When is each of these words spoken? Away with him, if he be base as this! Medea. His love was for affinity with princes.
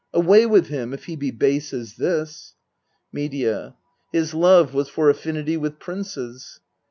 Away 0.15 0.47
with 0.47 0.65
him, 0.69 0.95
if 0.95 1.05
he 1.05 1.15
be 1.15 1.29
base 1.29 1.75
as 1.75 1.97
this! 1.97 2.55
Medea. 3.11 3.75
His 4.11 4.33
love 4.33 4.73
was 4.73 4.89
for 4.89 5.11
affinity 5.11 5.57
with 5.57 5.77
princes. 5.77 6.59